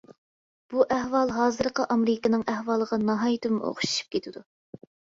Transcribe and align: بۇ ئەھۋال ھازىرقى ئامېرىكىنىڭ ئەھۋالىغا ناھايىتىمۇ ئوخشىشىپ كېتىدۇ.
بۇ 0.73 0.85
ئەھۋال 0.95 1.33
ھازىرقى 1.35 1.87
ئامېرىكىنىڭ 1.97 2.49
ئەھۋالىغا 2.57 3.01
ناھايىتىمۇ 3.13 3.65
ئوخشىشىپ 3.71 4.15
كېتىدۇ. 4.19 4.47